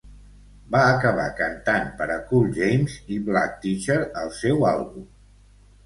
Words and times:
Va 0.75 0.79
acabar 0.93 1.25
cantant 1.41 1.85
per 2.01 2.09
a 2.15 2.17
Cool 2.33 2.49
James 2.57 2.97
i 3.17 3.21
Black 3.31 3.63
Teacher 3.67 4.03
al 4.27 4.37
seu 4.43 4.71
àlbum. 4.77 5.11